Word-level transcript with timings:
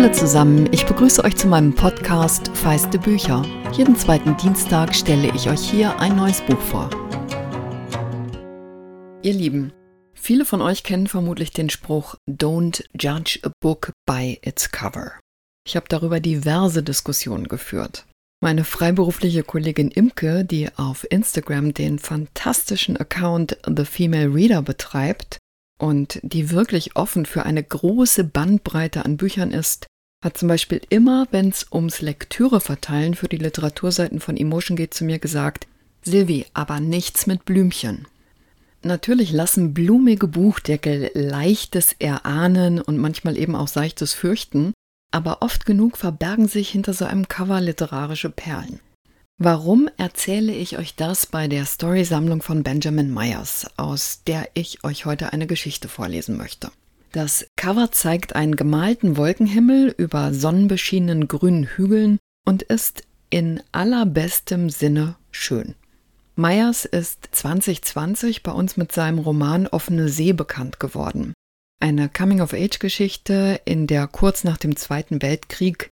Hallo 0.00 0.12
zusammen, 0.12 0.68
ich 0.70 0.86
begrüße 0.86 1.24
euch 1.24 1.34
zu 1.34 1.48
meinem 1.48 1.74
Podcast 1.74 2.56
Feiste 2.56 3.00
Bücher. 3.00 3.44
Jeden 3.72 3.96
zweiten 3.96 4.36
Dienstag 4.36 4.94
stelle 4.94 5.34
ich 5.34 5.50
euch 5.50 5.58
hier 5.58 5.98
ein 5.98 6.14
neues 6.14 6.40
Buch 6.40 6.60
vor. 6.60 6.88
Ihr 9.22 9.32
Lieben, 9.32 9.72
viele 10.14 10.44
von 10.44 10.62
euch 10.62 10.84
kennen 10.84 11.08
vermutlich 11.08 11.50
den 11.50 11.68
Spruch 11.68 12.14
Don't 12.30 12.84
judge 12.96 13.40
a 13.42 13.50
book 13.60 13.90
by 14.06 14.38
its 14.42 14.70
cover. 14.70 15.14
Ich 15.66 15.74
habe 15.74 15.86
darüber 15.88 16.20
diverse 16.20 16.84
Diskussionen 16.84 17.48
geführt. 17.48 18.06
Meine 18.40 18.62
freiberufliche 18.62 19.42
Kollegin 19.42 19.90
Imke, 19.90 20.44
die 20.44 20.68
auf 20.76 21.10
Instagram 21.10 21.74
den 21.74 21.98
fantastischen 21.98 22.96
Account 22.96 23.58
The 23.66 23.84
Female 23.84 24.32
Reader 24.32 24.62
betreibt, 24.62 25.37
und 25.78 26.20
die 26.22 26.50
wirklich 26.50 26.96
offen 26.96 27.24
für 27.24 27.44
eine 27.44 27.62
große 27.62 28.24
Bandbreite 28.24 29.04
an 29.04 29.16
Büchern 29.16 29.52
ist, 29.52 29.86
hat 30.22 30.36
zum 30.36 30.48
Beispiel 30.48 30.80
immer, 30.88 31.28
wenn 31.30 31.48
es 31.48 31.66
ums 31.72 32.00
Lektüreverteilen 32.00 33.14
für 33.14 33.28
die 33.28 33.36
Literaturseiten 33.36 34.20
von 34.20 34.36
Emotion 34.36 34.76
geht, 34.76 34.92
zu 34.92 35.04
mir 35.04 35.18
gesagt, 35.18 35.66
Silvi, 36.02 36.46
aber 36.54 36.80
nichts 36.80 37.26
mit 37.26 37.44
Blümchen. 37.44 38.06
Natürlich 38.82 39.32
lassen 39.32 39.74
blumige 39.74 40.28
Buchdeckel 40.28 41.10
leichtes 41.14 41.94
Erahnen 41.98 42.80
und 42.80 42.96
manchmal 42.96 43.36
eben 43.36 43.54
auch 43.56 43.68
seichtes 43.68 44.14
Fürchten, 44.14 44.72
aber 45.10 45.42
oft 45.42 45.66
genug 45.66 45.96
verbergen 45.96 46.48
sich 46.48 46.70
hinter 46.70 46.92
so 46.92 47.04
einem 47.04 47.28
Cover 47.28 47.60
literarische 47.60 48.30
Perlen. 48.30 48.80
Warum 49.40 49.88
erzähle 49.96 50.52
ich 50.52 50.78
euch 50.78 50.96
das 50.96 51.26
bei 51.26 51.46
der 51.46 51.64
Storysammlung 51.64 52.42
von 52.42 52.64
Benjamin 52.64 53.14
Myers, 53.14 53.68
aus 53.76 54.24
der 54.26 54.48
ich 54.54 54.82
euch 54.82 55.04
heute 55.04 55.32
eine 55.32 55.46
Geschichte 55.46 55.86
vorlesen 55.86 56.36
möchte? 56.36 56.72
Das 57.12 57.46
Cover 57.54 57.92
zeigt 57.92 58.34
einen 58.34 58.56
gemalten 58.56 59.16
Wolkenhimmel 59.16 59.94
über 59.96 60.34
sonnenbeschienenen 60.34 61.28
grünen 61.28 61.64
Hügeln 61.64 62.18
und 62.44 62.64
ist 62.64 63.04
in 63.30 63.62
allerbestem 63.70 64.70
Sinne 64.70 65.14
schön. 65.30 65.76
Myers 66.34 66.84
ist 66.84 67.28
2020 67.30 68.42
bei 68.42 68.50
uns 68.50 68.76
mit 68.76 68.90
seinem 68.90 69.20
Roman 69.20 69.68
Offene 69.68 70.08
See 70.08 70.32
bekannt 70.32 70.80
geworden. 70.80 71.32
Eine 71.78 72.08
Coming-of-Age-Geschichte, 72.08 73.60
in 73.64 73.86
der 73.86 74.08
kurz 74.08 74.42
nach 74.42 74.56
dem 74.56 74.74
Zweiten 74.74 75.22
Weltkrieg 75.22 75.90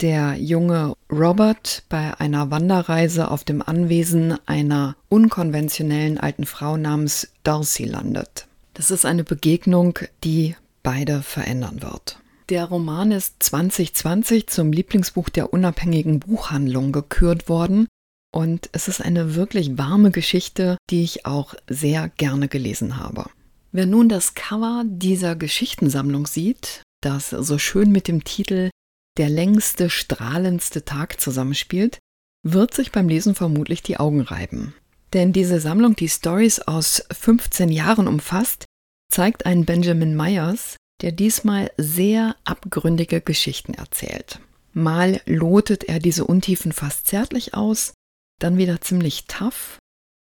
der 0.00 0.36
junge 0.36 0.94
Robert 1.10 1.84
bei 1.88 2.18
einer 2.18 2.50
Wanderreise 2.50 3.30
auf 3.30 3.44
dem 3.44 3.62
Anwesen 3.62 4.36
einer 4.46 4.96
unkonventionellen 5.08 6.18
alten 6.18 6.44
Frau 6.46 6.76
namens 6.76 7.28
Darcy 7.42 7.84
landet. 7.84 8.46
Das 8.74 8.90
ist 8.90 9.06
eine 9.06 9.24
Begegnung, 9.24 9.98
die 10.22 10.54
beide 10.82 11.22
verändern 11.22 11.82
wird. 11.82 12.18
Der 12.48 12.66
Roman 12.66 13.10
ist 13.10 13.42
2020 13.42 14.46
zum 14.46 14.70
Lieblingsbuch 14.70 15.28
der 15.30 15.52
unabhängigen 15.52 16.20
Buchhandlung 16.20 16.92
gekürt 16.92 17.48
worden 17.48 17.88
und 18.32 18.68
es 18.72 18.86
ist 18.86 19.00
eine 19.00 19.34
wirklich 19.34 19.78
warme 19.78 20.10
Geschichte, 20.10 20.76
die 20.90 21.02
ich 21.02 21.26
auch 21.26 21.54
sehr 21.68 22.08
gerne 22.08 22.48
gelesen 22.48 22.98
habe. 22.98 23.24
Wer 23.72 23.86
nun 23.86 24.08
das 24.08 24.34
Cover 24.34 24.84
dieser 24.86 25.34
Geschichtensammlung 25.36 26.26
sieht, 26.26 26.82
das 27.00 27.30
so 27.30 27.58
schön 27.58 27.90
mit 27.90 28.08
dem 28.08 28.24
Titel 28.24 28.70
der 29.16 29.28
längste, 29.28 29.90
strahlendste 29.90 30.84
Tag 30.84 31.20
zusammenspielt, 31.20 31.98
wird 32.42 32.74
sich 32.74 32.92
beim 32.92 33.08
Lesen 33.08 33.34
vermutlich 33.34 33.82
die 33.82 33.96
Augen 33.98 34.20
reiben. 34.20 34.74
Denn 35.12 35.32
diese 35.32 35.60
Sammlung, 35.60 35.96
die 35.96 36.08
Stories 36.08 36.60
aus 36.60 37.02
15 37.10 37.70
Jahren 37.70 38.08
umfasst, 38.08 38.66
zeigt 39.10 39.46
einen 39.46 39.64
Benjamin 39.64 40.16
Myers, 40.16 40.76
der 41.02 41.12
diesmal 41.12 41.70
sehr 41.76 42.36
abgründige 42.44 43.20
Geschichten 43.20 43.74
erzählt. 43.74 44.40
Mal 44.72 45.20
lotet 45.26 45.84
er 45.84 45.98
diese 45.98 46.24
Untiefen 46.24 46.72
fast 46.72 47.06
zärtlich 47.06 47.54
aus, 47.54 47.94
dann 48.38 48.58
wieder 48.58 48.80
ziemlich 48.80 49.24
tough. 49.26 49.78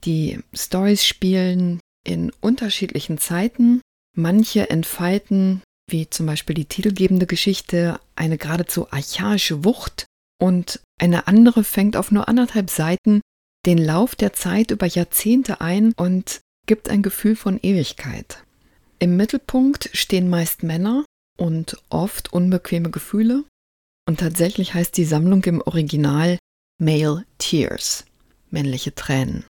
Die 0.05 0.39
Stories 0.53 1.05
spielen 1.05 1.79
in 2.05 2.31
unterschiedlichen 2.41 3.17
Zeiten, 3.17 3.81
manche 4.15 4.69
entfalten 4.69 5.63
wie 5.89 6.09
zum 6.09 6.25
Beispiel 6.25 6.55
die 6.55 6.65
titelgebende 6.65 7.27
Geschichte, 7.27 7.99
eine 8.15 8.37
geradezu 8.37 8.91
archaische 8.91 9.63
Wucht 9.63 10.05
und 10.41 10.81
eine 10.99 11.27
andere 11.27 11.63
fängt 11.63 11.97
auf 11.97 12.11
nur 12.11 12.27
anderthalb 12.27 12.69
Seiten 12.69 13.21
den 13.65 13.77
Lauf 13.77 14.15
der 14.15 14.33
Zeit 14.33 14.71
über 14.71 14.85
Jahrzehnte 14.85 15.61
ein 15.61 15.93
und 15.93 16.41
gibt 16.65 16.89
ein 16.89 17.01
Gefühl 17.01 17.35
von 17.35 17.59
Ewigkeit. 17.61 18.43
Im 18.99 19.17
Mittelpunkt 19.17 19.89
stehen 19.93 20.29
meist 20.29 20.63
Männer 20.63 21.05
und 21.37 21.77
oft 21.89 22.31
unbequeme 22.31 22.89
Gefühle 22.89 23.43
und 24.07 24.19
tatsächlich 24.19 24.73
heißt 24.73 24.95
die 24.97 25.05
Sammlung 25.05 25.43
im 25.45 25.61
Original 25.61 26.37
Male 26.79 27.25
Tears, 27.37 28.05
männliche 28.49 28.93
Tränen. 28.93 29.45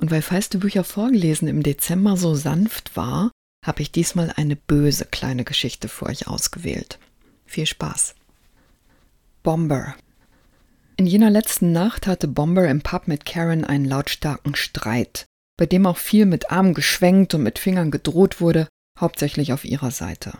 Und 0.00 0.10
weil 0.10 0.22
feiste 0.22 0.58
Bücher 0.58 0.82
vorgelesen 0.82 1.46
im 1.46 1.62
Dezember 1.62 2.16
so 2.16 2.34
sanft 2.34 2.96
war, 2.96 3.30
habe 3.64 3.82
ich 3.82 3.90
diesmal 3.90 4.32
eine 4.36 4.56
böse 4.56 5.06
kleine 5.06 5.42
Geschichte 5.44 5.88
für 5.88 6.06
euch 6.06 6.28
ausgewählt. 6.28 6.98
Viel 7.46 7.66
Spaß. 7.66 8.14
Bomber. 9.42 9.94
In 10.96 11.06
jener 11.06 11.30
letzten 11.30 11.72
Nacht 11.72 12.06
hatte 12.06 12.28
Bomber 12.28 12.68
im 12.68 12.82
Pub 12.82 13.08
mit 13.08 13.26
Karen 13.26 13.64
einen 13.64 13.84
lautstarken 13.84 14.54
Streit, 14.54 15.26
bei 15.56 15.66
dem 15.66 15.86
auch 15.86 15.96
viel 15.96 16.24
mit 16.24 16.50
Armen 16.52 16.74
geschwenkt 16.74 17.34
und 17.34 17.42
mit 17.42 17.58
Fingern 17.58 17.90
gedroht 17.90 18.40
wurde, 18.40 18.68
hauptsächlich 18.98 19.52
auf 19.52 19.64
ihrer 19.64 19.90
Seite. 19.90 20.34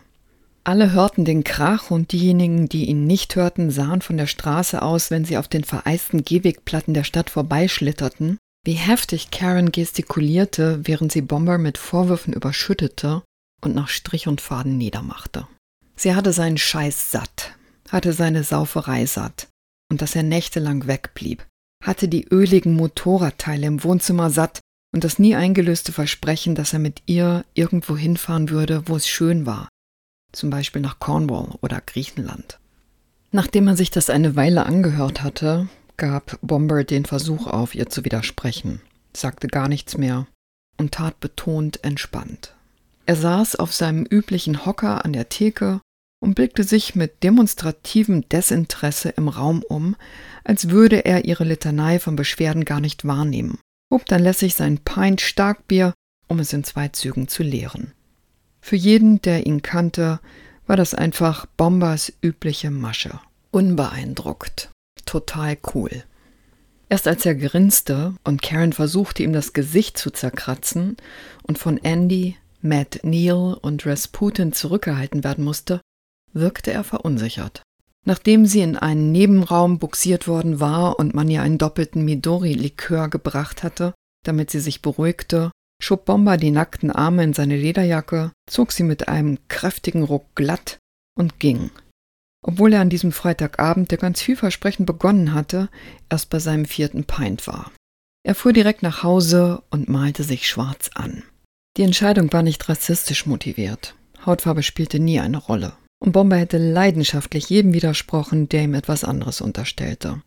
Alle 0.63 0.93
hörten 0.93 1.25
den 1.25 1.43
Krach 1.43 1.91
und 1.91 2.11
diejenigen, 2.11 2.67
die 2.69 2.85
ihn 2.85 3.05
nicht 3.05 3.35
hörten, 3.35 3.69
sahen 3.69 4.01
von 4.01 4.17
der 4.17 4.27
Straße 4.27 4.81
aus, 4.81 5.11
wenn 5.11 5.25
sie 5.25 5.37
auf 5.37 5.47
den 5.47 5.63
vereisten 5.63 6.23
Gehwegplatten 6.23 6.93
der 6.93 7.03
Stadt 7.03 7.29
vorbeischlitterten, 7.29 8.37
wie 8.65 8.73
heftig 8.73 9.29
Karen 9.31 9.71
gestikulierte, 9.71 10.79
während 10.83 11.11
sie 11.11 11.21
Bomber 11.21 11.57
mit 11.57 11.77
Vorwürfen 11.77 12.33
überschüttete 12.33 13.21
und 13.61 13.75
nach 13.75 13.87
Strich 13.87 14.27
und 14.27 14.41
Faden 14.41 14.77
niedermachte. 14.77 15.47
Sie 15.95 16.15
hatte 16.15 16.33
seinen 16.33 16.57
Scheiß 16.57 17.11
satt, 17.11 17.53
hatte 17.89 18.11
seine 18.11 18.43
Sauferei 18.43 19.05
satt 19.05 19.47
und 19.89 20.01
dass 20.01 20.15
er 20.15 20.23
nächtelang 20.23 20.87
wegblieb, 20.87 21.45
hatte 21.83 22.07
die 22.07 22.27
öligen 22.27 22.73
Motorradteile 22.75 23.67
im 23.67 23.83
Wohnzimmer 23.83 24.31
satt 24.31 24.59
und 24.93 25.03
das 25.03 25.19
nie 25.19 25.35
eingelöste 25.35 25.91
Versprechen, 25.91 26.55
dass 26.55 26.73
er 26.73 26.79
mit 26.79 27.03
ihr 27.05 27.45
irgendwo 27.53 27.95
hinfahren 27.95 28.49
würde, 28.49 28.87
wo 28.87 28.95
es 28.95 29.07
schön 29.07 29.45
war, 29.45 29.69
zum 30.31 30.49
Beispiel 30.49 30.81
nach 30.81 30.99
Cornwall 30.99 31.57
oder 31.61 31.81
Griechenland. 31.81 32.59
Nachdem 33.31 33.67
er 33.67 33.75
sich 33.75 33.91
das 33.91 34.09
eine 34.09 34.35
Weile 34.35 34.65
angehört 34.65 35.21
hatte, 35.21 35.67
gab 35.97 36.37
Bomber 36.41 36.83
den 36.83 37.05
Versuch 37.05 37.47
auf, 37.47 37.75
ihr 37.75 37.89
zu 37.89 38.05
widersprechen, 38.05 38.81
sagte 39.15 39.47
gar 39.47 39.67
nichts 39.67 39.97
mehr 39.97 40.27
und 40.77 40.93
tat 40.93 41.19
betont 41.19 41.83
entspannt. 41.83 42.53
Er 43.05 43.15
saß 43.15 43.55
auf 43.57 43.73
seinem 43.73 44.05
üblichen 44.05 44.65
Hocker 44.65 45.05
an 45.05 45.13
der 45.13 45.29
Theke 45.29 45.81
und 46.19 46.33
blickte 46.33 46.63
sich 46.63 46.95
mit 46.95 47.23
demonstrativem 47.23 48.27
Desinteresse 48.29 49.09
im 49.09 49.27
Raum 49.27 49.63
um, 49.67 49.95
als 50.43 50.69
würde 50.69 51.05
er 51.05 51.25
ihre 51.25 51.43
Litanei 51.43 51.99
von 51.99 52.15
Beschwerden 52.15 52.65
gar 52.65 52.79
nicht 52.79 53.05
wahrnehmen, 53.05 53.59
hob 53.93 54.05
dann 54.05 54.23
lässig 54.23 54.55
sein 54.55 54.79
Pint 54.79 55.21
Starkbier, 55.21 55.93
um 56.27 56.39
es 56.39 56.51
in 56.53 56.63
zwei 56.63 56.87
Zügen 56.87 57.27
zu 57.27 57.43
leeren. 57.43 57.91
Für 58.61 58.75
jeden, 58.75 59.21
der 59.21 59.45
ihn 59.45 59.61
kannte, 59.61 60.19
war 60.65 60.75
das 60.75 60.95
einfach 60.95 61.45
Bombers 61.57 62.11
übliche 62.23 62.71
Masche. 62.71 63.19
Unbeeindruckt, 63.51 64.71
total 65.05 65.57
cool. 65.73 66.03
Erst 66.89 67.07
als 67.07 67.25
er 67.25 67.35
grinste 67.35 68.13
und 68.23 68.41
Karen 68.41 68.73
versuchte, 68.73 69.23
ihm 69.23 69.33
das 69.33 69.53
Gesicht 69.53 69.97
zu 69.97 70.11
zerkratzen 70.11 70.97
und 71.43 71.57
von 71.57 71.77
Andy, 71.77 72.37
Matt 72.61 72.99
Neal 73.03 73.57
und 73.61 73.85
Rasputin 73.85 74.53
zurückgehalten 74.53 75.23
werden 75.23 75.43
musste, 75.43 75.81
wirkte 76.33 76.71
er 76.71 76.83
verunsichert. 76.83 77.63
Nachdem 78.05 78.45
sie 78.45 78.61
in 78.61 78.75
einen 78.75 79.11
Nebenraum 79.11 79.79
buxiert 79.79 80.27
worden 80.27 80.59
war 80.59 80.99
und 80.99 81.15
man 81.15 81.29
ihr 81.29 81.41
einen 81.41 81.57
doppelten 81.57 82.05
Midori-Likör 82.05 83.09
gebracht 83.09 83.63
hatte, 83.63 83.95
damit 84.23 84.51
sie 84.51 84.59
sich 84.59 84.83
beruhigte, 84.83 85.51
schob 85.81 86.05
Bomber 86.05 86.37
die 86.37 86.51
nackten 86.51 86.91
Arme 86.91 87.23
in 87.23 87.33
seine 87.33 87.57
Lederjacke, 87.57 88.31
zog 88.47 88.71
sie 88.71 88.83
mit 88.83 89.07
einem 89.07 89.39
kräftigen 89.47 90.03
Ruck 90.03 90.35
glatt 90.35 90.77
und 91.17 91.39
ging, 91.39 91.71
obwohl 92.47 92.73
er 92.73 92.81
an 92.81 92.91
diesem 92.91 93.11
Freitagabend, 93.11 93.89
der 93.89 93.97
ganz 93.97 94.21
vielversprechend 94.21 94.85
begonnen 94.85 95.33
hatte, 95.33 95.67
erst 96.09 96.29
bei 96.29 96.37
seinem 96.37 96.65
vierten 96.65 97.03
Pint 97.03 97.47
war. 97.47 97.71
Er 98.23 98.35
fuhr 98.35 98.53
direkt 98.53 98.83
nach 98.83 99.01
Hause 99.01 99.63
und 99.71 99.89
malte 99.89 100.23
sich 100.23 100.47
schwarz 100.47 100.91
an. 100.93 101.23
Die 101.75 101.81
Entscheidung 101.81 102.31
war 102.31 102.43
nicht 102.43 102.69
rassistisch 102.69 103.25
motiviert. 103.25 103.95
Hautfarbe 104.27 104.61
spielte 104.61 104.99
nie 104.99 105.19
eine 105.19 105.37
Rolle. 105.37 105.73
Und 105.99 106.11
Bomber 106.11 106.35
hätte 106.37 106.59
leidenschaftlich 106.59 107.49
jedem 107.49 107.73
widersprochen, 107.73 108.47
der 108.47 108.63
ihm 108.63 108.75
etwas 108.75 109.03
anderes 109.03 109.41
unterstellte. 109.41 110.21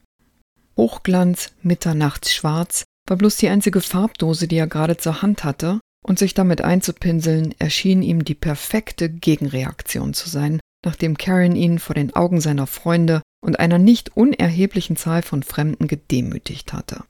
Hochglanz, 0.76 1.52
mitternachtsschwarz 1.62 2.82
war 3.08 3.16
bloß 3.16 3.36
die 3.36 3.48
einzige 3.48 3.80
Farbdose, 3.80 4.48
die 4.48 4.56
er 4.56 4.66
gerade 4.66 4.96
zur 4.96 5.22
Hand 5.22 5.44
hatte, 5.44 5.78
und 6.04 6.18
sich 6.18 6.34
damit 6.34 6.62
einzupinseln, 6.62 7.54
erschien 7.60 8.02
ihm 8.02 8.24
die 8.24 8.34
perfekte 8.34 9.08
Gegenreaktion 9.08 10.14
zu 10.14 10.28
sein 10.28 10.58
nachdem 10.84 11.16
Karen 11.16 11.56
ihn 11.56 11.78
vor 11.78 11.94
den 11.94 12.14
Augen 12.14 12.40
seiner 12.40 12.66
Freunde 12.66 13.22
und 13.40 13.58
einer 13.60 13.78
nicht 13.78 14.16
unerheblichen 14.16 14.96
Zahl 14.96 15.22
von 15.22 15.42
Fremden 15.42 15.88
gedemütigt 15.88 16.72
hatte. 16.72 17.04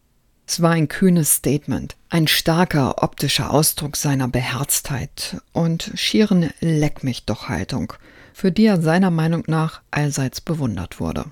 Es 0.47 0.63
war 0.63 0.71
ein 0.71 0.89
kühnes 0.89 1.35
Statement, 1.35 1.97
ein 2.09 2.27
starker 2.27 3.03
optischer 3.03 3.53
Ausdruck 3.53 3.97
seiner 3.97 4.29
Beherztheit 4.29 5.43
und 5.53 5.93
schieren 5.95 6.51
Leck 6.61 7.05
mich 7.05 7.27
doch 7.27 7.51
Haltung, 7.51 7.93
für 8.33 8.51
die 8.51 8.65
er 8.65 8.81
seiner 8.81 9.11
Meinung 9.11 9.45
nach 9.47 9.83
allseits 9.91 10.41
bewundert 10.41 11.01
wurde. 11.01 11.27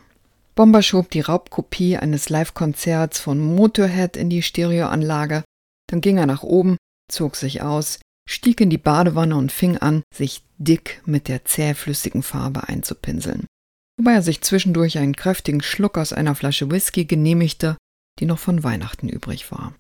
Bomber 0.55 0.83
schob 0.83 1.11
die 1.11 1.21
Raubkopie 1.21 1.97
eines 1.97 2.29
Live-Konzerts 2.29 3.19
von 3.19 3.39
Motorhead 3.39 4.17
in 4.17 4.29
die 4.29 4.43
Stereoanlage, 4.43 5.45
dann 5.87 6.01
ging 6.01 6.19
er 6.19 6.27
nach 6.27 6.43
oben, 6.43 6.77
zog 7.11 7.37
sich 7.37 7.63
aus, 7.63 8.01
stieg 8.29 8.61
in 8.61 8.71
die 8.71 8.79
Badewanne 8.79 9.37
und 9.37 9.53
fing 9.53 9.79
an, 9.79 10.03
sich 10.13 10.43
dick 10.59 11.03
mit 11.07 11.29
der 11.29 11.45
zähflüssigen 11.45 12.23
Farbe 12.23 12.69
einzupinseln, 12.69 13.47
wobei 13.99 14.13
er 14.13 14.23
sich 14.23 14.41
zwischendurch 14.41 14.99
einen 14.99 15.17
kräftigen 15.17 15.63
Schluck 15.63 15.99
aus 15.99 16.13
einer 16.13 16.35
Flasche 16.35 16.71
Whisky 16.71 17.05
genehmigte, 17.05 17.77
die 18.19 18.27
noch 18.27 18.39
von 18.39 18.63
Weihnachten 18.65 19.09
übrig 19.09 19.51
war. 19.53 19.75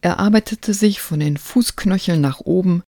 Er 0.00 0.18
arbeitete 0.18 0.74
sich 0.74 1.00
von 1.00 1.20
den 1.20 1.36
Fußknöcheln 1.36 2.20
nach 2.20 2.40
oben, 2.40 2.82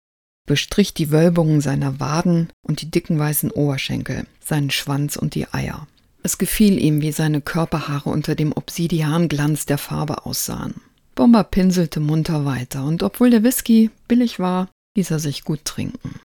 bestrich 0.46 0.94
die 0.94 1.10
Wölbungen 1.10 1.60
seiner 1.60 2.00
Waden 2.00 2.50
und 2.66 2.82
die 2.82 2.90
dicken 2.90 3.18
weißen 3.18 3.50
Oberschenkel, 3.50 4.26
seinen 4.40 4.70
Schwanz 4.70 5.16
und 5.16 5.34
die 5.34 5.52
Eier. 5.52 5.86
Es 6.22 6.38
gefiel 6.38 6.82
ihm, 6.82 7.02
wie 7.02 7.12
seine 7.12 7.40
Körperhaare 7.40 8.10
unter 8.10 8.34
dem 8.34 8.52
Obsidianglanz 8.52 9.66
der 9.66 9.78
Farbe 9.78 10.26
aussahen. 10.26 10.74
Bomber 11.14 11.44
pinselte 11.44 12.00
munter 12.00 12.44
weiter, 12.44 12.84
und 12.84 13.02
obwohl 13.02 13.30
der 13.30 13.44
Whisky 13.44 13.90
billig 14.08 14.38
war, 14.38 14.68
ließ 14.96 15.10
er 15.10 15.18
sich 15.18 15.44
gut 15.44 15.64
trinken. 15.64 16.20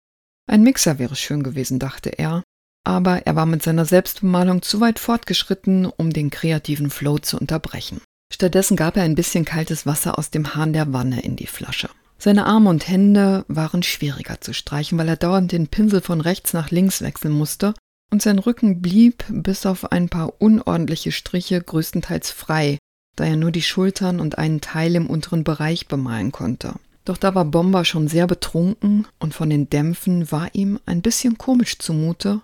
Ein 0.46 0.62
Mixer 0.62 0.98
wäre 0.98 1.16
schön 1.16 1.42
gewesen, 1.42 1.78
dachte 1.78 2.10
er, 2.10 2.42
aber 2.84 3.26
er 3.26 3.36
war 3.36 3.46
mit 3.46 3.62
seiner 3.62 3.84
Selbstbemalung 3.84 4.62
zu 4.62 4.80
weit 4.80 4.98
fortgeschritten, 4.98 5.86
um 5.86 6.12
den 6.12 6.30
kreativen 6.30 6.90
Flow 6.90 7.18
zu 7.18 7.38
unterbrechen. 7.38 8.00
Stattdessen 8.32 8.76
gab 8.76 8.96
er 8.96 9.02
ein 9.02 9.14
bisschen 9.14 9.44
kaltes 9.44 9.86
Wasser 9.86 10.18
aus 10.18 10.30
dem 10.30 10.54
Hahn 10.54 10.72
der 10.72 10.92
Wanne 10.92 11.20
in 11.20 11.36
die 11.36 11.46
Flasche. 11.46 11.90
Seine 12.18 12.46
Arme 12.46 12.70
und 12.70 12.88
Hände 12.88 13.44
waren 13.48 13.82
schwieriger 13.82 14.40
zu 14.40 14.52
streichen, 14.52 14.98
weil 14.98 15.08
er 15.08 15.16
dauernd 15.16 15.52
den 15.52 15.68
Pinsel 15.68 16.00
von 16.00 16.20
rechts 16.20 16.52
nach 16.52 16.70
links 16.70 17.00
wechseln 17.00 17.32
musste, 17.32 17.74
und 18.10 18.22
sein 18.22 18.38
Rücken 18.38 18.80
blieb 18.80 19.24
bis 19.28 19.66
auf 19.66 19.92
ein 19.92 20.08
paar 20.08 20.40
unordentliche 20.40 21.12
Striche 21.12 21.60
größtenteils 21.60 22.30
frei, 22.30 22.78
da 23.16 23.24
er 23.24 23.36
nur 23.36 23.52
die 23.52 23.62
Schultern 23.62 24.18
und 24.18 24.38
einen 24.38 24.60
Teil 24.60 24.94
im 24.96 25.08
unteren 25.08 25.44
Bereich 25.44 25.88
bemalen 25.88 26.32
konnte. 26.32 26.74
Doch 27.08 27.16
da 27.16 27.34
war 27.34 27.46
Bomber 27.46 27.86
schon 27.86 28.06
sehr 28.06 28.26
betrunken 28.26 29.06
und 29.18 29.32
von 29.32 29.48
den 29.48 29.70
Dämpfen 29.70 30.30
war 30.30 30.54
ihm 30.54 30.78
ein 30.84 31.00
bisschen 31.00 31.38
komisch 31.38 31.78
zumute 31.78 32.42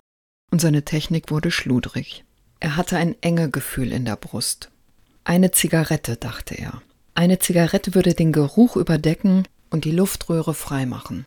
und 0.50 0.62
seine 0.62 0.87
Technik 0.87 1.31
wurde 1.31 1.50
schludrig. 1.50 2.25
Er 2.61 2.78
hatte 2.78 2.96
ein 2.96 3.14
enge 3.20 3.50
Gefühl 3.50 3.93
in 3.93 4.06
der 4.06 4.16
Brust. 4.16 4.70
Eine 5.22 5.50
Zigarette, 5.50 6.16
dachte 6.16 6.55
er. 6.55 6.81
Eine 7.14 7.38
Zigarette 7.38 7.94
würde 7.94 8.14
den 8.14 8.32
Geruch 8.32 8.76
überdecken 8.76 9.46
und 9.69 9.84
die 9.84 9.90
Luftröhre 9.90 10.55
freimachen. 10.55 11.26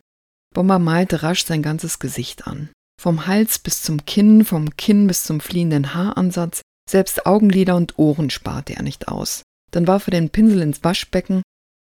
Bomber 0.52 0.80
malte 0.80 1.22
rasch 1.22 1.44
sein 1.44 1.62
ganzes 1.62 2.00
Gesicht 2.00 2.48
an. 2.48 2.70
Vom 3.00 3.28
Hals 3.28 3.60
bis 3.60 3.82
zum 3.82 4.04
Kinn, 4.04 4.44
vom 4.44 4.76
Kinn 4.76 5.06
bis 5.06 5.22
zum 5.22 5.38
fliehenden 5.38 5.94
Haaransatz, 5.94 6.62
selbst 6.90 7.24
Augenlider 7.24 7.76
und 7.76 8.00
Ohren 8.00 8.30
sparte 8.30 8.74
er 8.74 8.82
nicht 8.82 9.06
aus. 9.06 9.44
Dann 9.70 9.86
warf 9.86 10.08
er 10.08 10.10
den 10.10 10.30
Pinsel 10.30 10.60
ins 10.60 10.82
Waschbecken 10.82 11.42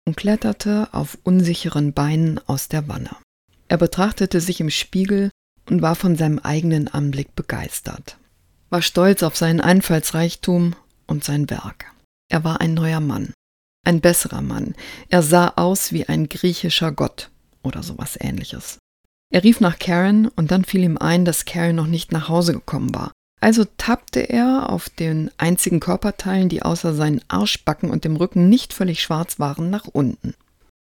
und 0.06 0.18
kletterte 0.18 0.90
auf 0.92 1.18
unsicheren 1.24 1.94
Beinen 1.94 2.40
aus 2.48 2.68
der 2.68 2.88
Wanne. 2.88 3.16
Er 3.68 3.78
betrachtete 3.78 4.42
sich 4.42 4.60
im 4.60 4.70
Spiegel 4.70 5.30
und 5.70 5.82
war 5.82 5.96
von 5.96 6.16
seinem 6.16 6.40
eigenen 6.40 6.88
Anblick 6.88 7.36
begeistert, 7.36 8.18
war 8.70 8.82
stolz 8.82 9.24
auf 9.24 9.38
seinen 9.38 9.62
Einfallsreichtum 9.62 10.76
und 11.08 11.24
sein 11.24 11.50
Werk. 11.50 11.86
Er 12.30 12.44
war 12.44 12.62
ein 12.62 12.74
neuer 12.74 13.00
Mann, 13.00 13.34
ein 13.86 14.02
besserer 14.02 14.42
Mann. 14.42 14.76
Er 15.10 15.22
sah 15.22 15.54
aus 15.56 15.92
wie 15.92 16.08
ein 16.08 16.30
griechischer 16.30 16.92
Gott 16.92 17.30
oder 17.64 17.84
sowas 17.84 18.18
ähnliches. 18.20 18.80
Er 19.34 19.44
rief 19.44 19.60
nach 19.60 19.80
Karen 19.80 20.28
und 20.28 20.52
dann 20.52 20.66
fiel 20.66 20.84
ihm 20.84 20.98
ein, 20.98 21.26
dass 21.26 21.46
Karen 21.46 21.76
noch 21.76 21.88
nicht 21.88 22.12
nach 22.12 22.28
Hause 22.28 22.54
gekommen 22.54 22.94
war. 22.94 23.12
Also 23.42 23.66
tappte 23.78 24.22
er 24.22 24.70
auf 24.70 24.90
den 24.90 25.32
einzigen 25.38 25.80
Körperteilen, 25.80 26.48
die 26.48 26.62
außer 26.62 26.94
seinen 26.94 27.22
Arschbacken 27.28 27.90
und 27.90 28.06
dem 28.06 28.16
Rücken 28.16 28.50
nicht 28.50 28.72
völlig 28.72 29.02
schwarz 29.02 29.40
waren, 29.40 29.72
nach 29.72 29.88
unten. 29.88 30.36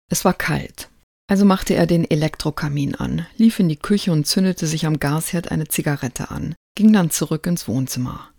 Es 0.09 0.23
war 0.23 0.33
kalt. 0.33 0.89
Also 1.27 1.43
machte 1.43 1.73
er 1.73 1.85
den 1.85 2.09
Elektrokamin 2.09 2.95
an, 2.95 3.25
lief 3.35 3.59
in 3.59 3.67
die 3.67 3.75
Küche 3.75 4.11
und 4.11 4.25
zündete 4.25 4.67
sich 4.67 4.85
am 4.85 4.99
Gasherd 4.99 5.51
eine 5.51 5.67
Zigarette 5.67 6.31
an, 6.31 6.55
ging 6.75 6.93
dann 6.93 7.09
zurück 7.09 7.45
ins 7.47 7.67
Wohnzimmer. 7.67 8.29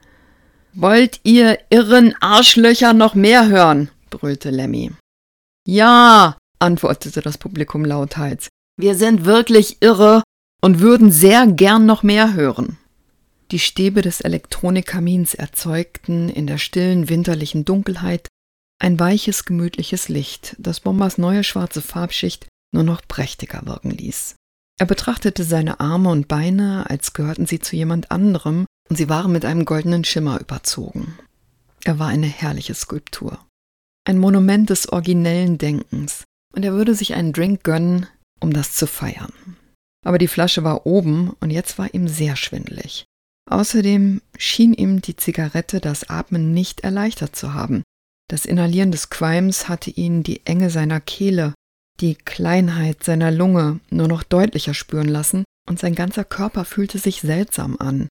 Wollt 0.73 1.21
ihr 1.25 1.59
irren 1.69 2.15
Arschlöcher 2.21 2.93
noch 2.93 3.15
mehr 3.15 3.49
hören? 3.49 3.91
brüllte 4.11 4.51
Lemmy. 4.51 4.93
Ja, 5.67 6.39
antwortete 6.59 7.21
das 7.21 7.39
Publikum 7.39 7.85
lauthals. 7.85 8.49
Wir 8.79 8.95
sind 8.95 9.25
wirklich 9.25 9.79
irre 9.81 10.23
und 10.63 10.81
würden 10.81 11.11
sehr 11.11 11.47
gern 11.47 11.87
noch 11.87 12.03
mehr 12.03 12.35
hören. 12.35 12.79
Die 13.53 13.59
Stäbe 13.61 14.03
des 14.03 14.21
Elektronikkamins 14.21 15.35
erzeugten 15.35 16.29
in 16.29 16.47
der 16.47 16.59
stillen 16.59 17.09
winterlichen 17.09 17.65
Dunkelheit 17.65 18.29
ein 18.79 19.01
weiches, 19.01 19.45
gemütliches 19.45 20.09
Licht, 20.09 20.57
das 20.59 20.81
Bombers 20.81 21.17
neue 21.17 21.45
schwarze 21.45 21.81
Farbschicht 21.81 22.47
nur 22.75 22.83
noch 22.83 23.07
prächtiger 23.07 23.65
wirken 23.65 23.91
ließ. 23.91 24.35
Er 24.79 24.87
betrachtete 24.87 25.45
seine 25.45 25.81
Arme 25.81 26.11
und 26.11 26.29
Beine, 26.29 26.91
als 26.91 27.15
gehörten 27.15 27.47
sie 27.47 27.61
zu 27.61 27.77
jemand 27.77 28.11
anderem, 28.11 28.67
und 28.91 28.97
sie 28.97 29.09
waren 29.09 29.33
mit 29.33 29.45
einem 29.45 29.65
goldenen 29.65 30.05
Schimmer 30.05 30.41
überzogen. 30.41 31.19
Er 31.85 31.99
war 31.99 32.09
eine 32.09 32.27
herrliche 32.27 32.75
Skulptur. 32.75 33.39
Ein 34.05 34.19
Monument 34.19 34.69
des 34.69 34.93
originellen 34.93 35.57
Denkens, 35.57 36.25
und 36.55 36.65
er 36.65 36.73
würde 36.73 36.95
sich 36.95 37.15
einen 37.15 37.33
Drink 37.33 37.65
gönnen, 37.65 38.07
um 38.41 38.53
das 38.53 38.73
zu 38.73 38.87
feiern. 38.87 39.33
Aber 40.05 40.19
die 40.19 40.29
Flasche 40.29 40.63
war 40.63 40.85
oben, 40.85 41.31
und 41.41 41.51
jetzt 41.51 41.79
war 41.79 41.95
ihm 41.95 42.09
sehr 42.09 42.37
schwindelig. 42.37 43.07
Außerdem 43.49 44.23
schien 44.37 44.75
ihm 44.75 45.01
die 45.01 45.17
Zigarette 45.17 45.81
das 45.81 46.11
Atmen 46.11 46.53
nicht 46.53 46.81
erleichtert 46.81 47.37
zu 47.37 47.55
haben. 47.55 47.83
Das 48.29 48.45
Inhalieren 48.45 48.91
des 48.91 49.09
Qualms 49.09 49.69
hatte 49.69 49.91
ihn 49.91 50.23
die 50.23 50.45
Enge 50.47 50.69
seiner 50.71 51.01
Kehle, 51.01 51.55
die 52.01 52.17
Kleinheit 52.17 53.05
seiner 53.05 53.31
Lunge 53.31 53.81
nur 53.89 54.09
noch 54.09 54.25
deutlicher 54.25 54.75
spüren 54.75 55.09
lassen, 55.09 55.45
und 55.69 55.79
sein 55.79 55.95
ganzer 55.95 56.25
Körper 56.25 56.65
fühlte 56.65 56.99
sich 56.99 57.21
seltsam 57.21 57.77
an, 57.79 58.09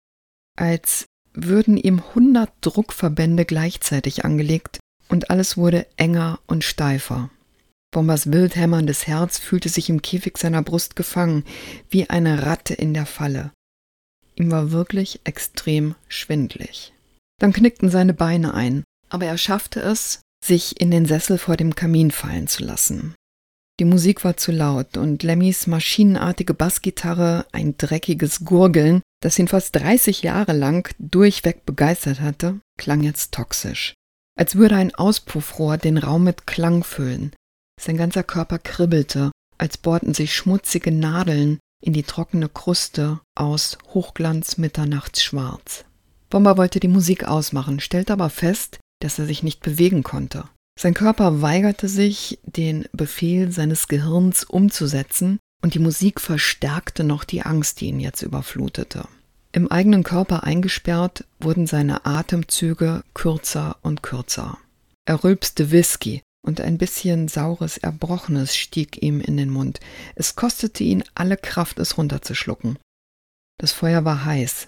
als 0.57 1.05
würden 1.33 1.77
ihm 1.77 2.01
hundert 2.13 2.51
Druckverbände 2.61 3.45
gleichzeitig 3.45 4.25
angelegt 4.25 4.79
und 5.09 5.29
alles 5.29 5.57
wurde 5.57 5.85
enger 5.97 6.39
und 6.47 6.63
steifer. 6.63 7.29
Bombers 7.91 8.31
wild 8.31 8.55
hämmerndes 8.55 9.07
Herz 9.07 9.37
fühlte 9.37 9.69
sich 9.69 9.89
im 9.89 10.01
Käfig 10.01 10.37
seiner 10.37 10.63
Brust 10.63 10.95
gefangen, 10.95 11.43
wie 11.89 12.09
eine 12.09 12.45
Ratte 12.45 12.73
in 12.73 12.93
der 12.93 13.05
Falle. 13.05 13.51
Ihm 14.35 14.51
war 14.51 14.71
wirklich 14.71 15.21
extrem 15.23 15.95
schwindlig. 16.07 16.93
Dann 17.39 17.53
knickten 17.53 17.89
seine 17.89 18.13
Beine 18.13 18.53
ein, 18.53 18.83
aber 19.09 19.25
er 19.25 19.37
schaffte 19.37 19.81
es, 19.81 20.21
sich 20.43 20.79
in 20.79 20.91
den 20.91 21.05
Sessel 21.05 21.37
vor 21.37 21.57
dem 21.57 21.75
Kamin 21.75 22.11
fallen 22.11 22.47
zu 22.47 22.63
lassen. 22.63 23.15
Die 23.79 23.85
Musik 23.85 24.23
war 24.23 24.37
zu 24.37 24.51
laut 24.51 24.95
und 24.95 25.23
Lemmys 25.23 25.67
maschinenartige 25.67 26.53
Bassgitarre, 26.53 27.45
ein 27.51 27.75
dreckiges 27.77 28.45
Gurgeln, 28.45 29.01
das 29.21 29.37
ihn 29.37 29.49
fast 29.49 29.75
30 29.75 30.21
Jahre 30.21 30.53
lang 30.53 30.93
durchweg 30.97 31.65
begeistert 31.65 32.21
hatte, 32.21 32.61
klang 32.77 33.01
jetzt 33.03 33.33
toxisch. 33.33 33.93
Als 34.37 34.55
würde 34.55 34.75
ein 34.75 34.95
Auspuffrohr 34.95 35.77
den 35.77 35.97
Raum 35.97 36.23
mit 36.23 36.47
Klang 36.47 36.83
füllen. 36.83 37.33
Sein 37.81 37.97
ganzer 37.97 38.23
Körper 38.23 38.59
kribbelte, 38.59 39.31
als 39.57 39.77
bohrten 39.77 40.13
sich 40.13 40.33
schmutzige 40.33 40.91
Nadeln 40.91 41.59
in 41.85 41.93
die 41.93 42.03
trockene 42.03 42.49
Kruste 42.49 43.19
aus 43.35 43.77
Hochglanz 43.93 44.57
Mitternachtsschwarz. 44.57 45.85
Bomber 46.29 46.57
wollte 46.57 46.79
die 46.79 46.87
Musik 46.87 47.25
ausmachen, 47.25 47.79
stellte 47.79 48.13
aber 48.13 48.29
fest, 48.29 48.79
dass 48.99 49.19
er 49.19 49.25
sich 49.25 49.43
nicht 49.43 49.61
bewegen 49.61 50.01
konnte. 50.01 50.45
Sein 50.79 50.95
Körper 50.95 51.41
weigerte 51.41 51.87
sich, 51.87 52.39
den 52.43 52.85
Befehl 52.91 53.51
seines 53.51 53.87
Gehirns 53.87 54.43
umzusetzen, 54.43 55.39
und 55.61 55.73
die 55.73 55.79
Musik 55.79 56.19
verstärkte 56.19 57.03
noch 57.03 57.23
die 57.23 57.43
Angst, 57.43 57.81
die 57.81 57.87
ihn 57.87 57.99
jetzt 57.99 58.21
überflutete. 58.21 59.07
Im 59.51 59.71
eigenen 59.71 60.03
Körper 60.03 60.43
eingesperrt 60.43 61.23
wurden 61.39 61.65
seine 61.65 62.05
Atemzüge 62.05 63.03
kürzer 63.13 63.77
und 63.81 64.03
kürzer. 64.03 64.57
Er 65.05 65.23
rülpste 65.23 65.71
Whisky, 65.71 66.21
und 66.45 66.61
ein 66.61 66.77
bisschen 66.77 67.27
saures 67.27 67.77
Erbrochenes 67.77 68.55
stieg 68.55 69.01
ihm 69.01 69.19
in 69.19 69.35
den 69.35 69.49
Mund. 69.49 69.79
Es 70.15 70.35
kostete 70.35 70.83
ihn 70.83 71.03
alle 71.15 71.37
Kraft, 71.37 71.79
es 71.79 71.97
runterzuschlucken. 71.97 72.77
Das 73.57 73.71
Feuer 73.71 74.05
war 74.05 74.25
heiß, 74.25 74.67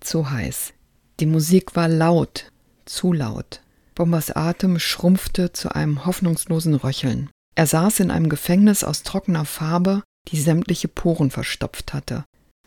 zu 0.00 0.30
heiß. 0.30 0.72
Die 1.20 1.26
Musik 1.26 1.76
war 1.76 1.88
laut, 1.88 2.50
zu 2.86 3.12
laut. 3.12 3.60
Bombers 3.94 4.30
Atem 4.30 4.78
schrumpfte 4.78 5.52
zu 5.52 5.74
einem 5.74 6.06
hoffnungslosen 6.06 6.74
Röcheln. 6.74 7.30
Er 7.56 7.66
saß 7.66 8.00
in 8.00 8.10
einem 8.10 8.28
Gefängnis 8.28 8.84
aus 8.84 9.02
trockener 9.02 9.44
Farbe, 9.44 10.04
die 10.28 10.40
sämtliche 10.40 10.88
Poren 10.88 11.30
verstopft 11.30 11.92
hatte. 11.92 12.24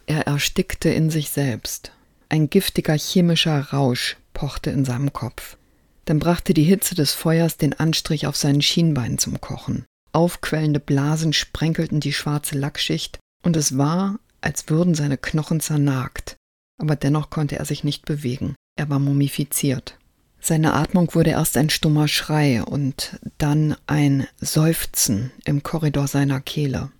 er 0.08 0.27
erstickte 0.27 0.89
in 0.89 1.10
sich 1.10 1.30
selbst. 1.30 1.94
Ein 2.27 2.50
giftiger 2.50 2.98
chemischer 2.98 3.60
Rausch 3.72 4.18
pochte 4.34 4.70
in 4.70 4.84
seinem 4.84 5.13
Kopf. 5.13 5.58
Dann 6.05 6.20
brachte 6.20 6.53
die 6.53 6.63
Hitze 6.63 6.96
des 6.96 7.13
Feuers 7.13 7.58
den 7.58 7.74
Anstrich 7.74 8.27
auf 8.27 8.36
seinen 8.36 8.62
Schienbeinen 8.62 9.17
zum 9.17 9.39
Kochen. 9.39 9.86
Aufquellende 10.13 10.79
Blasen 10.79 11.34
sprenkelten 11.34 12.00
die 12.00 12.13
schwarze 12.13 12.58
Lackschicht, 12.58 13.20
und 13.43 13.55
es 13.55 13.77
war, 13.77 14.20
als 14.41 14.70
würden 14.70 14.96
seine 14.96 15.17
Knochen 15.17 15.60
zernagt. 15.60 16.36
Aber 16.79 16.96
dennoch 16.96 17.29
konnte 17.29 17.58
er 17.58 17.65
sich 17.65 17.84
nicht 17.84 18.05
bewegen. 18.05 18.55
Er 18.75 18.89
war 18.89 19.00
mumifiziert. 19.00 19.98
Seine 20.39 20.74
Atmung 20.74 21.13
wurde 21.13 21.31
erst 21.31 21.55
ein 21.55 21.70
stummer 21.70 22.08
Schrei 22.08 22.63
und 22.63 23.20
dann 23.38 23.75
ein 23.86 24.27
Seufzen 24.39 25.31
im 25.46 25.62
Korridor 25.62 26.08
seiner 26.08 26.41
Kehle. 26.41 26.91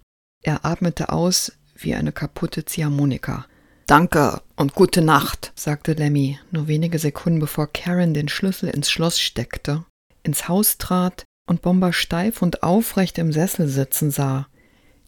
Er 0.44 0.64
atmete 0.64 1.10
aus 1.10 1.54
wie 1.76 1.96
eine 1.96 2.12
kaputte 2.12 2.66
Ziehharmonika. 2.66 3.46
Danke 3.86 4.42
und 4.56 4.74
gute 4.74 5.02
Nacht, 5.02 5.52
sagte 5.56 5.94
Lemmy, 5.94 6.40
nur 6.52 6.68
wenige 6.68 7.00
Sekunden 7.00 7.40
bevor 7.40 7.72
Karen 7.72 8.14
den 8.14 8.30
Schlüssel 8.30 8.70
ins 8.70 8.90
Schloss 8.90 9.20
steckte, 9.20 9.84
ins 10.24 10.48
Haus 10.48 10.78
trat 10.78 11.26
und 11.48 11.62
Bomber 11.62 11.92
steif 11.92 12.42
und 12.42 12.64
aufrecht 12.64 13.18
im 13.18 13.34
Sessel 13.34 13.68
sitzen 13.68 14.12
sah, 14.12 14.48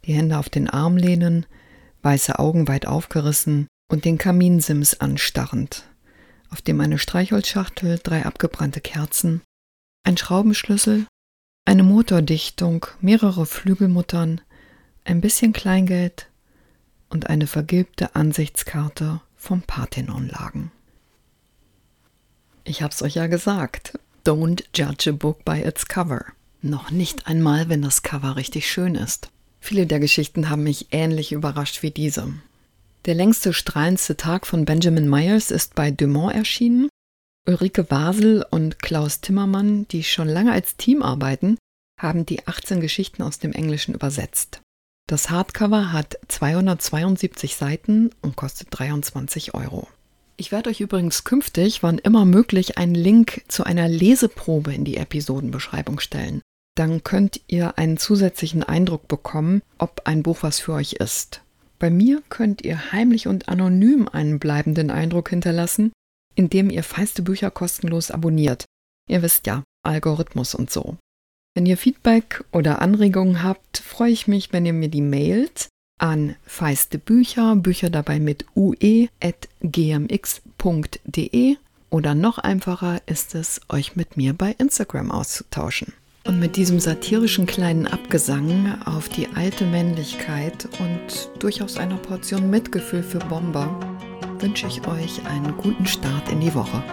die 0.06 0.13
Hände 0.13 0.38
auf 0.38 0.50
den 0.50 0.70
Armlehnen, 0.70 1.46
weiße 2.01 2.38
Augen 2.39 2.68
weit 2.68 2.86
aufgerissen 2.86 3.68
und 3.89 4.06
den 4.06 4.18
Kaminsims 4.18 5.00
anstarrend, 5.00 5.86
auf 6.50 6.62
dem 6.62 6.82
eine 6.82 6.98
Streichholzschachtel, 6.98 8.00
drei 8.03 8.25
abgebrannte 8.25 8.82
Kerzen, 8.82 9.42
ein 10.03 10.18
Schraubenschlüssel, 10.18 11.06
eine 11.65 11.84
Motordichtung, 11.84 12.88
mehrere 13.00 13.46
Flügelmuttern, 13.46 14.42
ein 15.06 15.22
bisschen 15.22 15.53
Kleingeld 15.53 16.30
und 17.13 17.29
eine 17.29 17.48
vergilbte 17.48 18.15
Ansichtskarte 18.15 19.22
vom 19.36 19.62
Parthenon 19.62 20.27
lagen. 20.27 20.72
Ich 22.63 22.82
hab's 22.82 23.01
euch 23.01 23.15
ja 23.15 23.27
gesagt. 23.27 24.00
Don't 24.25 24.63
judge 24.74 25.10
a 25.10 25.13
book 25.13 25.46
by 25.46 25.62
its 25.62 25.88
cover. 25.88 26.25
Noch 26.62 26.91
nicht 26.91 27.27
einmal, 27.27 27.70
wenn 27.70 27.82
das 27.82 28.03
Cover 28.03 28.36
richtig 28.36 28.72
schön 28.72 28.96
ist. 28.96 29.29
Viele 29.60 29.86
der 29.86 30.00
Geschichten 30.00 30.50
haben 30.50 30.63
mich 30.63 30.88
ähnlich 30.91 31.34
überrascht 31.34 31.84
wie 31.84 31.91
diese. 31.91 32.34
Der 33.05 33.15
längste, 33.15 33.53
strahlendste 33.53 34.15
Tag 34.15 34.48
von 34.48 34.65
Benjamin 34.65 35.10
Myers 35.10 35.51
ist 35.51 35.75
bei 35.75 35.91
Dumont 35.91 36.34
erschienen. 36.34 36.88
Ulrike 37.46 37.91
Wasel 37.91 38.46
und 38.50 38.82
Klaus 38.82 39.20
Timmermann, 39.20 39.88
die 39.89 40.03
schon 40.03 40.29
lange 40.29 40.53
als 40.53 40.77
Team 40.77 41.03
arbeiten, 41.03 41.58
haben 42.00 42.25
die 42.25 42.48
18 42.48 42.79
Geschichten 42.79 43.22
aus 43.22 43.39
dem 43.39 43.51
Englischen 43.51 43.93
übersetzt. 43.93 44.62
Das 45.07 45.29
Hardcover 45.29 45.91
hat 45.91 46.17
272 46.27 47.55
Seiten 47.55 48.12
und 48.22 48.36
kostet 48.36 48.67
23 48.72 49.53
Euro. 49.53 49.88
Ich 50.38 50.51
werde 50.51 50.69
euch 50.69 50.81
übrigens 50.81 51.24
künftig, 51.24 51.83
wann 51.83 52.00
immer 52.00 52.25
möglich, 52.25 52.77
einen 52.77 52.95
Link 52.95 53.43
zu 53.48 53.63
einer 53.63 53.88
Leseprobe 53.88 54.74
in 54.74 54.86
die 54.86 54.98
Episodenbeschreibung 54.98 56.00
stellen. 56.00 56.41
Dann 56.75 57.03
könnt 57.03 57.41
ihr 57.48 57.77
einen 57.77 57.98
zusätzlichen 57.98 58.63
Eindruck 58.63 59.07
bekommen, 59.07 59.62
ob 59.77 60.01
ein 60.05 60.24
Buch 60.24 60.39
was 60.41 60.60
für 60.60 60.74
euch 60.74 60.93
ist. 60.93 61.41
Bei 61.77 61.89
mir 61.89 62.24
könnt 62.29 62.63
ihr 62.63 62.91
heimlich 62.91 63.27
und 63.27 63.50
anonym 63.50 64.07
einen 64.07 64.39
bleibenden 64.39 64.89
Eindruck 64.89 65.29
hinterlassen, 65.29 65.91
indem 66.33 66.69
ihr 66.69 66.83
feiste 66.83 67.22
Bücher 67.22 67.51
kostenlos 67.51 68.10
abonniert. 68.10 68.65
Ihr 69.07 69.22
wisst 69.22 69.45
ja, 69.45 69.63
Algorithmus 69.86 70.55
und 70.55 70.72
so. 70.72 70.98
Wenn 71.55 71.65
ihr 71.67 71.77
Feedback 71.77 72.43
oder 72.51 72.81
Anregungen 72.81 73.43
habt, 73.43 73.77
freue 73.77 74.12
ich 74.12 74.27
mich, 74.27 74.51
wenn 74.51 74.65
ihr 74.65 74.74
mir 74.74 74.89
die 74.89 75.01
mailt 75.01 75.69
an 76.00 76.36
feiste 76.43 76.98
Bücher, 76.98 77.55
Bücher 77.55 77.91
dabei 77.91 78.19
mit 78.19 78.45
ue.gmx.de 78.55 79.10
oder 81.91 82.15
noch 82.15 82.39
einfacher 82.39 83.01
ist 83.05 83.36
es, 83.36 83.62
euch 83.69 83.95
mit 83.95 84.17
mir 84.17 84.33
bei 84.33 84.55
Instagram 84.57 85.12
auszutauschen. 85.12 85.93
Und 86.25 86.39
mit 86.39 86.55
diesem 86.55 86.79
satirischen 86.79 87.45
kleinen 87.45 87.86
Abgesang 87.86 88.81
auf 88.86 89.07
die 89.10 89.27
alte 89.36 89.65
Männlichkeit 89.65 90.67
und 90.79 91.29
durchaus 91.39 91.77
einer 91.77 91.98
Portion 91.98 92.50
Mitgefühl 92.50 93.03
für 93.03 93.19
Bomber 93.19 93.79
wünsche 94.39 94.65
ich 94.67 94.88
euch 94.88 95.24
einen 95.27 95.55
guten 95.57 95.86
Start 95.86 96.31
in 96.31 96.39
die 96.41 96.55
Woche. 96.55 96.83